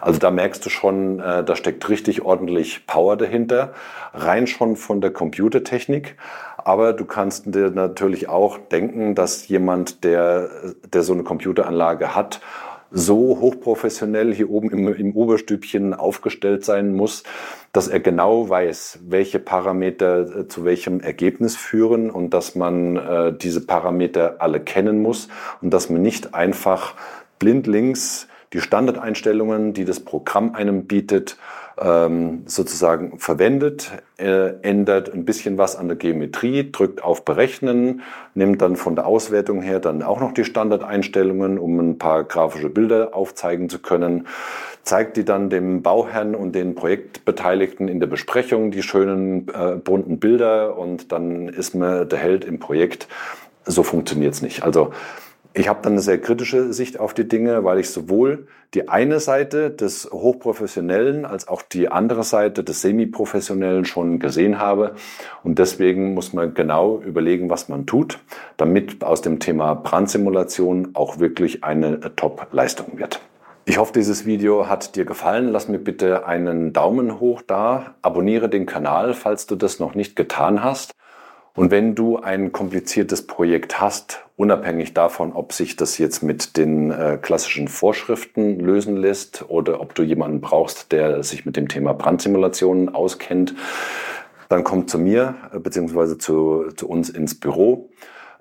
Also 0.00 0.18
da 0.18 0.30
merkst 0.30 0.64
du 0.64 0.70
schon, 0.70 1.18
da 1.18 1.56
steckt 1.56 1.88
richtig 1.88 2.22
ordentlich 2.22 2.86
Power 2.86 3.16
dahinter, 3.16 3.72
rein 4.14 4.46
schon 4.46 4.76
von 4.76 5.00
der 5.00 5.10
Computertechnik. 5.10 6.16
Aber 6.64 6.92
du 6.92 7.04
kannst 7.04 7.54
dir 7.54 7.70
natürlich 7.70 8.28
auch 8.28 8.58
denken, 8.58 9.14
dass 9.14 9.48
jemand, 9.48 10.04
der, 10.04 10.48
der 10.92 11.02
so 11.02 11.12
eine 11.12 11.24
Computeranlage 11.24 12.14
hat, 12.14 12.40
so 12.92 13.38
hochprofessionell 13.40 14.34
hier 14.34 14.50
oben 14.50 14.70
im, 14.70 14.94
im 14.94 15.16
Oberstübchen 15.16 15.94
aufgestellt 15.94 16.64
sein 16.64 16.94
muss, 16.94 17.22
dass 17.72 17.88
er 17.88 18.00
genau 18.00 18.48
weiß, 18.48 19.00
welche 19.08 19.38
Parameter 19.38 20.40
äh, 20.40 20.48
zu 20.48 20.64
welchem 20.64 21.00
Ergebnis 21.00 21.56
führen 21.56 22.10
und 22.10 22.34
dass 22.34 22.54
man 22.54 22.96
äh, 22.96 23.32
diese 23.32 23.66
Parameter 23.66 24.36
alle 24.40 24.60
kennen 24.60 25.00
muss 25.00 25.28
und 25.62 25.72
dass 25.72 25.88
man 25.88 26.02
nicht 26.02 26.34
einfach 26.34 26.94
blindlings 27.38 28.28
die 28.52 28.60
Standardeinstellungen, 28.60 29.72
die 29.72 29.84
das 29.84 30.00
Programm 30.00 30.54
einem 30.54 30.86
bietet, 30.86 31.36
ähm, 31.80 32.42
sozusagen 32.46 33.18
verwendet, 33.18 33.90
äh, 34.18 34.54
ändert 34.62 35.12
ein 35.12 35.24
bisschen 35.24 35.58
was 35.58 35.76
an 35.76 35.88
der 35.88 35.96
Geometrie, 35.96 36.70
drückt 36.70 37.02
auf 37.02 37.24
Berechnen, 37.24 38.02
nimmt 38.34 38.60
dann 38.60 38.76
von 38.76 38.94
der 38.94 39.06
Auswertung 39.06 39.62
her 39.62 39.80
dann 39.80 40.02
auch 40.02 40.20
noch 40.20 40.32
die 40.32 40.44
Standardeinstellungen, 40.44 41.58
um 41.58 41.78
ein 41.80 41.98
paar 41.98 42.24
grafische 42.24 42.68
Bilder 42.68 43.14
aufzeigen 43.14 43.68
zu 43.68 43.78
können, 43.78 44.26
zeigt 44.82 45.16
die 45.16 45.24
dann 45.24 45.48
dem 45.48 45.82
Bauherrn 45.82 46.34
und 46.34 46.54
den 46.54 46.74
Projektbeteiligten 46.74 47.88
in 47.88 48.00
der 48.00 48.06
Besprechung 48.06 48.70
die 48.70 48.82
schönen 48.82 49.48
äh, 49.48 49.76
bunten 49.76 50.18
Bilder 50.18 50.76
und 50.76 51.10
dann 51.12 51.48
ist 51.48 51.74
man 51.74 52.08
der 52.08 52.18
Held 52.18 52.44
im 52.44 52.58
Projekt. 52.58 53.08
So 53.64 53.82
funktioniert's 53.82 54.42
nicht. 54.42 54.64
Also 54.64 54.92
ich 55.54 55.68
habe 55.68 55.80
dann 55.82 55.92
eine 55.92 56.00
sehr 56.00 56.18
kritische 56.18 56.72
Sicht 56.72 56.98
auf 56.98 57.14
die 57.14 57.28
Dinge, 57.28 57.64
weil 57.64 57.78
ich 57.78 57.90
sowohl 57.90 58.46
die 58.74 58.88
eine 58.88 59.20
Seite 59.20 59.70
des 59.70 60.08
Hochprofessionellen 60.10 61.26
als 61.26 61.46
auch 61.46 61.60
die 61.60 61.88
andere 61.88 62.24
Seite 62.24 62.64
des 62.64 62.80
Semiprofessionellen 62.80 63.84
schon 63.84 64.18
gesehen 64.18 64.58
habe. 64.58 64.94
Und 65.42 65.58
deswegen 65.58 66.14
muss 66.14 66.32
man 66.32 66.54
genau 66.54 67.02
überlegen, 67.04 67.50
was 67.50 67.68
man 67.68 67.84
tut, 67.84 68.18
damit 68.56 69.04
aus 69.04 69.20
dem 69.20 69.40
Thema 69.40 69.74
Brandsimulation 69.74 70.90
auch 70.94 71.18
wirklich 71.18 71.62
eine 71.64 72.00
Top-Leistung 72.16 72.98
wird. 72.98 73.20
Ich 73.64 73.78
hoffe, 73.78 73.92
dieses 73.92 74.26
Video 74.26 74.68
hat 74.68 74.96
dir 74.96 75.04
gefallen. 75.04 75.48
Lass 75.48 75.68
mir 75.68 75.78
bitte 75.78 76.26
einen 76.26 76.72
Daumen 76.72 77.20
hoch 77.20 77.42
da. 77.46 77.94
Abonniere 78.02 78.48
den 78.48 78.66
Kanal, 78.66 79.14
falls 79.14 79.46
du 79.46 79.54
das 79.54 79.78
noch 79.78 79.94
nicht 79.94 80.16
getan 80.16 80.64
hast. 80.64 80.92
Und 81.54 81.70
wenn 81.70 81.94
du 81.94 82.18
ein 82.18 82.52
kompliziertes 82.52 83.26
Projekt 83.26 83.80
hast, 83.80 84.24
unabhängig 84.36 84.94
davon, 84.94 85.32
ob 85.32 85.52
sich 85.52 85.76
das 85.76 85.98
jetzt 85.98 86.22
mit 86.22 86.56
den 86.56 86.90
äh, 86.90 87.18
klassischen 87.20 87.68
Vorschriften 87.68 88.58
lösen 88.58 88.96
lässt 88.96 89.44
oder 89.48 89.80
ob 89.80 89.94
du 89.94 90.02
jemanden 90.02 90.40
brauchst, 90.40 90.92
der 90.92 91.22
sich 91.22 91.44
mit 91.44 91.56
dem 91.56 91.68
Thema 91.68 91.92
Brandsimulationen 91.92 92.94
auskennt, 92.94 93.54
dann 94.48 94.64
komm 94.64 94.88
zu 94.88 94.98
mir 94.98 95.34
äh, 95.52 95.58
bzw. 95.58 96.16
Zu, 96.16 96.68
zu 96.74 96.88
uns 96.88 97.10
ins 97.10 97.38
Büro. 97.38 97.90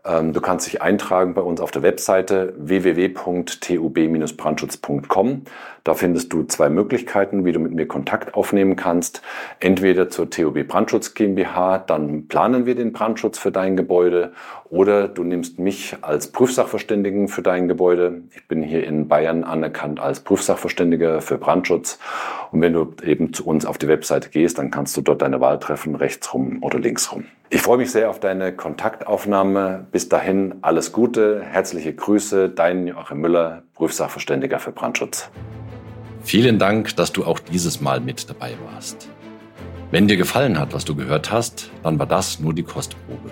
Ähm, 0.04 0.34
du 0.34 0.42
kannst 0.42 0.66
dich 0.68 0.82
eintragen 0.82 1.36
bei 1.36 1.42
uns 1.42 1.62
auf 1.62 1.72
der 1.72 1.84
Webseite 1.84 2.54
www.tub-brandschutz.com. 2.58 5.44
Da 5.84 5.94
findest 5.94 6.34
du 6.34 6.42
zwei 6.44 6.70
Möglichkeiten, 6.70 7.46
wie 7.46 7.52
du 7.52 7.60
mit 7.60 7.74
mir 7.74 7.88
Kontakt 7.88 8.34
aufnehmen 8.34 8.76
kannst. 8.76 9.22
Entweder 9.60 10.10
zur 10.10 10.28
TUB 10.30 10.68
Brandschutz 10.68 11.14
GmbH, 11.14 11.78
dann 11.80 12.28
planen 12.28 12.66
wir 12.66 12.76
den 12.76 12.94
Brandschutz 12.94 13.38
für 13.38 13.52
dein 13.52 13.78
Gebäude 13.78 14.34
oder 14.72 15.10
du 15.10 15.26
nimmst 15.26 15.60
mich 15.60 15.98
als 16.02 16.32
Prüfsachverständigen 16.32 17.28
für 17.28 17.42
dein 17.42 17.68
Gebäude. 17.68 18.22
Ich 18.34 18.48
bin 18.48 18.64
hier 18.64 18.86
in 18.88 19.10
Bayern 19.10 19.44
anerkannt 19.44 20.00
als 20.00 20.22
Prüfsachverständiger 20.22 21.20
für 21.20 21.38
Brandschutz. 21.38 22.00
Und 22.52 22.62
wenn 22.62 22.72
du 22.72 22.94
eben 23.04 23.34
zu 23.34 23.46
uns 23.46 23.66
auf 23.66 23.78
die 23.78 23.90
Webseite 23.90 24.30
gehst, 24.30 24.58
dann 24.58 24.72
kannst 24.72 24.96
du 24.96 25.02
dort 25.02 25.22
deine 25.22 25.42
Wahl 25.42 25.60
treffen, 25.60 25.96
rechts 25.96 26.34
rum 26.34 26.60
oder 26.62 26.80
links 26.80 27.12
rum. 27.12 27.26
Ich 27.50 27.62
freue 27.62 27.80
mich 27.80 27.92
sehr 27.92 28.10
auf 28.10 28.22
deine 28.22 28.54
Kontaktaufnahme. 28.54 29.88
Bis 29.92 30.08
dahin 30.08 30.56
alles 30.62 30.94
Gute, 30.94 31.42
herzliche 31.44 31.94
Grüße, 31.94 32.48
dein 32.48 32.88
Joachim 32.88 33.20
Müller, 33.20 33.64
Prüfsachverständiger 33.76 34.58
für 34.60 34.72
Brandschutz. 34.72 35.30
Vielen 36.24 36.60
Dank, 36.60 36.96
dass 36.96 37.12
du 37.12 37.26
auch 37.26 37.40
dieses 37.40 37.82
Mal 37.82 38.00
mit 38.00 38.30
dabei 38.30 38.54
warst. 38.72 39.10
Wenn 39.92 40.08
dir 40.08 40.16
gefallen 40.16 40.58
hat, 40.58 40.74
was 40.74 40.86
du 40.86 40.96
gehört 40.96 41.30
hast, 41.30 41.72
dann 41.84 42.00
war 42.00 42.06
das 42.06 42.40
nur 42.40 42.54
die 42.54 42.64
Kostprobe. 42.64 43.32